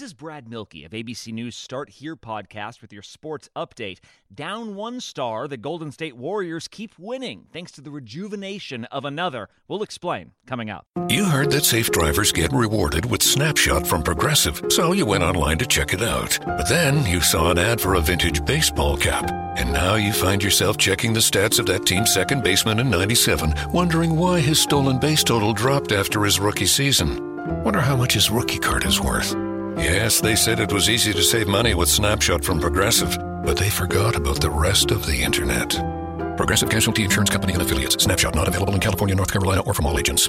[0.00, 3.98] This is Brad Mielke of ABC News Start Here podcast with your sports update.
[4.34, 9.50] Down one star, the Golden State Warriors keep winning thanks to the rejuvenation of another.
[9.68, 10.86] We'll explain coming up.
[11.10, 15.58] You heard that safe drivers get rewarded with Snapshot from Progressive, so you went online
[15.58, 16.38] to check it out.
[16.46, 20.42] But then you saw an ad for a vintage baseball cap, and now you find
[20.42, 24.98] yourself checking the stats of that team's second baseman in 97, wondering why his stolen
[24.98, 27.62] base total dropped after his rookie season.
[27.64, 29.36] Wonder how much his rookie card is worth.
[29.80, 33.70] Yes, they said it was easy to save money with Snapshot from Progressive, but they
[33.70, 35.70] forgot about the rest of the internet.
[36.36, 38.02] Progressive Casualty Insurance Company and affiliates.
[38.02, 40.28] Snapshot not available in California, North Carolina, or from all agents.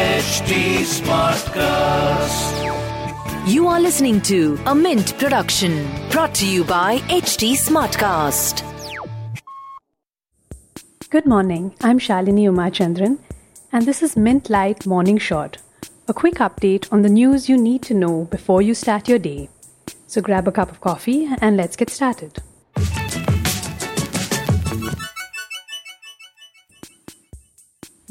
[0.21, 0.53] HT
[0.85, 2.53] Smartcast.
[3.51, 8.61] You are listening to a Mint production brought to you by HT Smartcast.
[11.09, 11.73] Good morning.
[11.81, 13.17] I'm Shalini Umachandran,
[13.71, 15.57] and this is Mint Light Morning Shot.
[16.07, 19.49] a quick update on the news you need to know before you start your day.
[20.05, 22.43] So grab a cup of coffee and let's get started.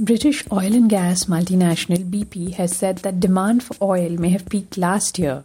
[0.03, 4.79] British oil and gas multinational BP has said that demand for oil may have peaked
[4.79, 5.45] last year.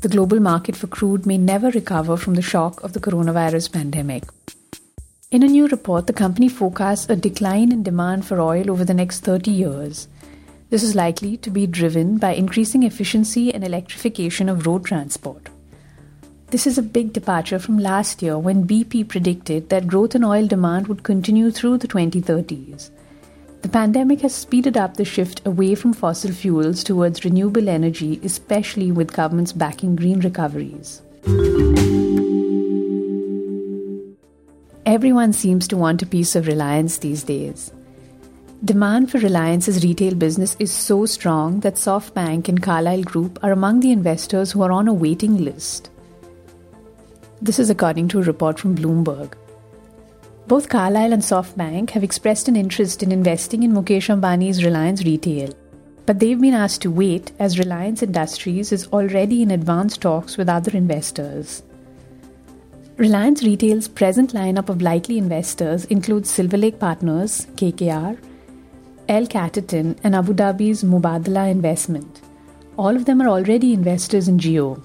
[0.00, 4.22] The global market for crude may never recover from the shock of the coronavirus pandemic.
[5.30, 8.94] In a new report, the company forecasts a decline in demand for oil over the
[8.94, 10.08] next 30 years.
[10.70, 15.50] This is likely to be driven by increasing efficiency and electrification of road transport.
[16.48, 20.46] This is a big departure from last year when BP predicted that growth in oil
[20.46, 22.88] demand would continue through the 2030s.
[23.66, 28.92] The pandemic has speeded up the shift away from fossil fuels towards renewable energy, especially
[28.92, 31.02] with governments backing green recoveries.
[34.86, 37.72] Everyone seems to want a piece of Reliance these days.
[38.64, 43.80] Demand for Reliance's retail business is so strong that SoftBank and Carlyle Group are among
[43.80, 45.90] the investors who are on a waiting list.
[47.42, 49.32] This is according to a report from Bloomberg.
[50.48, 55.52] Both Carlyle and SoftBank have expressed an interest in investing in Mukesh Ambani's Reliance Retail,
[56.06, 60.48] but they've been asked to wait as Reliance Industries is already in advanced talks with
[60.48, 61.64] other investors.
[62.96, 68.16] Reliance Retail's present lineup of likely investors includes Silver Lake Partners, KKR,
[69.08, 69.26] L.
[69.26, 72.20] Catterton, and Abu Dhabi's Mubadala Investment.
[72.78, 74.80] All of them are already investors in Jio,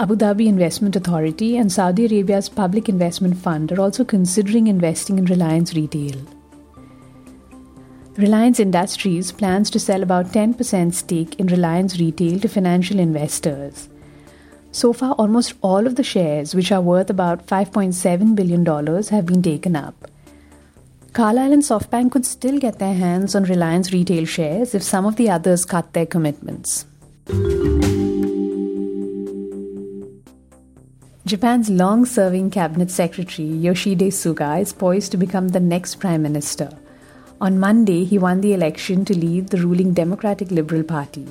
[0.00, 5.26] Abu Dhabi Investment Authority and Saudi Arabia's Public Investment Fund are also considering investing in
[5.26, 6.16] Reliance Retail.
[8.16, 13.90] Reliance Industries plans to sell about 10% stake in Reliance Retail to financial investors.
[14.72, 18.64] So far, almost all of the shares, which are worth about $5.7 billion,
[19.10, 20.10] have been taken up.
[21.12, 25.16] Carlyle and SoftBank could still get their hands on Reliance Retail shares if some of
[25.16, 26.86] the others cut their commitments.
[31.30, 36.76] Japan's long serving cabinet secretary Yoshihide Suga is poised to become the next prime minister.
[37.40, 41.28] On Monday, he won the election to lead the ruling Democratic Liberal Party.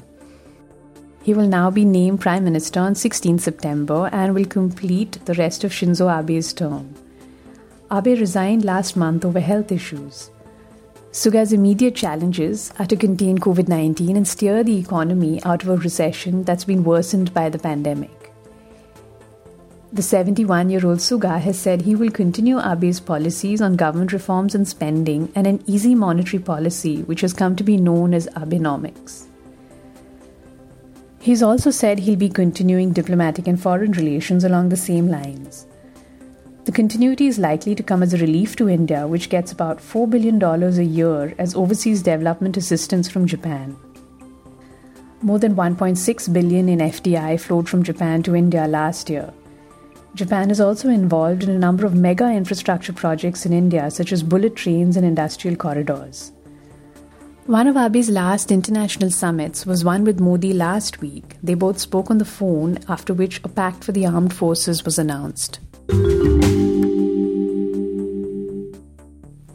[1.22, 5.66] He will now be named prime minister on 16 September and will complete the rest
[5.66, 6.96] of Shinzo Abe's term.
[7.92, 10.32] Abe resigned last month over health issues.
[11.12, 15.76] Suga's immediate challenges are to contain COVID 19 and steer the economy out of a
[15.76, 18.19] recession that's been worsened by the pandemic.
[19.92, 24.54] The 71 year old Suga has said he will continue Abe's policies on government reforms
[24.54, 29.26] and spending and an easy monetary policy, which has come to be known as Abenomics.
[31.20, 35.66] He's also said he'll be continuing diplomatic and foreign relations along the same lines.
[36.66, 40.08] The continuity is likely to come as a relief to India, which gets about $4
[40.08, 43.76] billion a year as overseas development assistance from Japan.
[45.24, 49.34] More than 1.6 billion in FDI flowed from Japan to India last year.
[50.16, 54.24] Japan is also involved in a number of mega infrastructure projects in India, such as
[54.24, 56.32] bullet trains and industrial corridors.
[57.46, 61.38] One of Abe's last international summits was one with Modi last week.
[61.42, 65.00] They both spoke on the phone, after which a pact for the armed forces was
[65.00, 65.60] announced.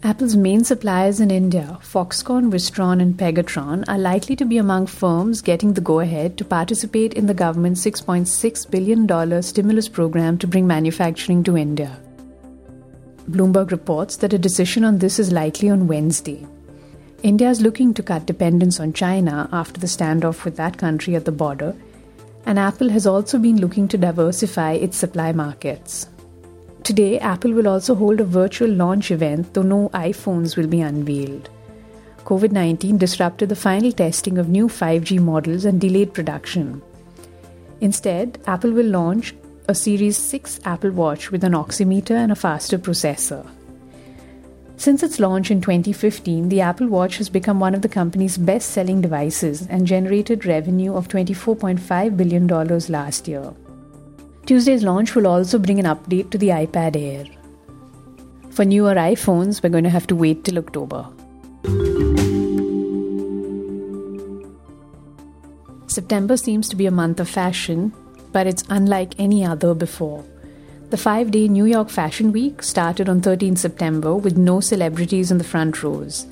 [0.04, 5.40] Apple's main suppliers in India, Foxconn, Wistron, and Pegatron, are likely to be among firms
[5.40, 10.66] getting the go ahead to participate in the government's $6.6 billion stimulus program to bring
[10.66, 11.98] manufacturing to India.
[13.30, 16.46] Bloomberg reports that a decision on this is likely on Wednesday.
[17.22, 21.24] India is looking to cut dependence on China after the standoff with that country at
[21.24, 21.74] the border,
[22.44, 26.08] and Apple has also been looking to diversify its supply markets.
[26.84, 31.48] Today, Apple will also hold a virtual launch event, though no iPhones will be unveiled.
[32.26, 36.82] COVID 19 disrupted the final testing of new 5G models and delayed production.
[37.80, 39.34] Instead, Apple will launch
[39.66, 43.50] a Series 6 Apple Watch with an oximeter and a faster processor.
[44.76, 48.70] Since its launch in 2015, the Apple Watch has become one of the company's best
[48.70, 53.54] selling devices and generated revenue of $24.5 billion last year.
[54.46, 57.24] Tuesday's launch will also bring an update to the iPad Air.
[58.50, 61.06] For newer iPhones, we're going to have to wait till October.
[65.86, 67.92] September seems to be a month of fashion,
[68.32, 70.22] but it's unlike any other before.
[70.90, 75.38] The five day New York Fashion Week started on 13 September with no celebrities in
[75.38, 76.26] the front rows.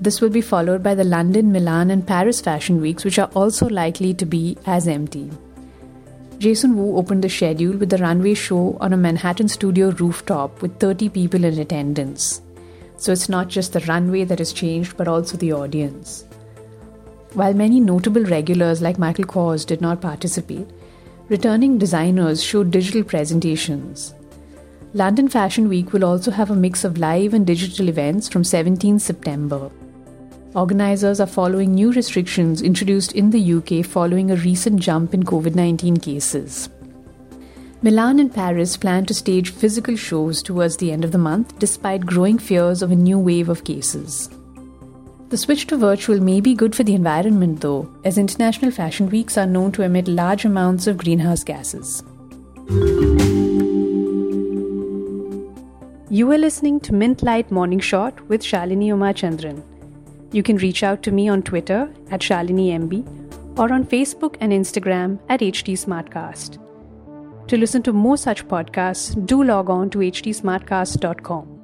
[0.00, 3.68] This will be followed by the London, Milan, and Paris Fashion Weeks, which are also
[3.68, 5.30] likely to be as empty.
[6.42, 10.80] Jason Wu opened the schedule with the runway show on a Manhattan studio rooftop with
[10.80, 12.42] 30 people in attendance.
[12.96, 16.24] So it's not just the runway that has changed, but also the audience.
[17.34, 20.66] While many notable regulars like Michael Kors did not participate,
[21.28, 24.12] returning designers showed digital presentations.
[24.94, 28.98] London Fashion Week will also have a mix of live and digital events from 17
[28.98, 29.70] September.
[30.54, 35.54] Organisers are following new restrictions introduced in the UK following a recent jump in COVID
[35.54, 36.68] 19 cases.
[37.80, 42.04] Milan and Paris plan to stage physical shows towards the end of the month despite
[42.04, 44.28] growing fears of a new wave of cases.
[45.30, 49.38] The switch to virtual may be good for the environment, though, as international fashion weeks
[49.38, 52.02] are known to emit large amounts of greenhouse gases.
[56.10, 59.62] You are listening to Mint Light Morning Shot with Shalini Umachandran.
[60.32, 65.18] You can reach out to me on Twitter at ShaliniMB or on Facebook and Instagram
[65.28, 66.58] at HT Smartcast.
[67.48, 71.58] To listen to more such podcasts, do log on to htsmartcast.com.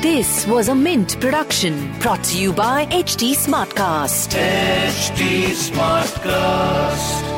[0.00, 4.36] This was a Mint production brought to you by HT Smartcast.
[4.36, 7.37] HT Smartcast.